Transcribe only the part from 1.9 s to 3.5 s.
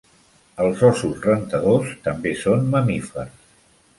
també són mamífers.